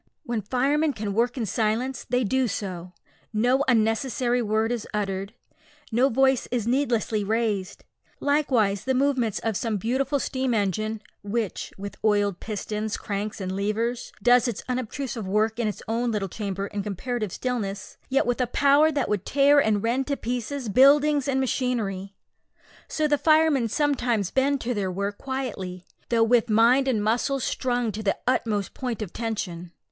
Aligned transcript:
When 0.23 0.41
firemen 0.41 0.93
can 0.93 1.13
work 1.13 1.37
in 1.37 1.45
silence 1.45 2.07
they 2.09 2.23
do 2.23 2.47
so. 2.47 2.91
No 3.31 3.63
unnecessary 3.67 4.41
word 4.41 4.71
is 4.71 4.87
uttered, 4.95 5.35
no 5.91 6.09
voice 6.09 6.47
is 6.49 6.65
needlessly 6.65 7.23
raised. 7.23 7.83
Like 8.19 8.47
the 8.47 8.93
movements 8.95 9.37
of 9.37 9.55
some 9.55 9.77
beautiful 9.77 10.17
steam 10.17 10.55
engine, 10.55 11.03
which, 11.21 11.71
with 11.77 11.97
oiled 12.03 12.39
pistons, 12.39 12.97
cranks, 12.97 13.39
and 13.39 13.55
levers, 13.55 14.11
does 14.23 14.47
its 14.47 14.63
unobtrusive 14.67 15.27
work 15.27 15.59
in 15.59 15.67
its 15.67 15.83
own 15.87 16.09
little 16.09 16.27
chamber 16.29 16.65
in 16.65 16.81
comparative 16.81 17.31
stillness, 17.31 17.97
yet 18.09 18.25
with 18.25 18.41
a 18.41 18.47
power 18.47 18.91
that 18.91 19.07
would 19.07 19.23
tear 19.23 19.59
and 19.59 19.83
rend 19.83 20.07
to 20.07 20.17
pieces 20.17 20.67
buildings 20.67 21.27
and 21.27 21.39
machinery, 21.39 22.15
so 22.87 23.07
the 23.07 23.19
firemen 23.19 23.67
sometimes 23.67 24.31
bend 24.31 24.59
to 24.61 24.73
their 24.73 24.89
work 24.91 25.19
quietly, 25.19 25.85
though 26.09 26.23
with 26.23 26.49
mind 26.49 26.87
and 26.87 27.03
muscles 27.03 27.43
strung 27.43 27.91
to 27.91 28.01
the 28.01 28.17
utmost 28.25 28.73
point 28.73 29.03
of 29.03 29.13
tension. 29.13 29.71